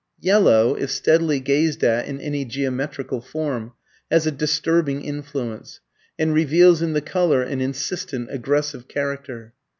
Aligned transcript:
Yellow, 0.19 0.73
if 0.73 0.89
steadily 0.89 1.39
gazed 1.39 1.83
at 1.83 2.07
in 2.07 2.19
any 2.19 2.43
geometrical 2.43 3.21
form, 3.21 3.73
has 4.09 4.25
a 4.25 4.31
disturbing 4.31 5.03
influence, 5.03 5.79
and 6.17 6.33
reveals 6.33 6.81
in 6.81 6.93
the 6.93 7.01
colour 7.01 7.43
an 7.43 7.61
insistent, 7.61 8.27
aggressive 8.31 8.87
character. 8.87 9.53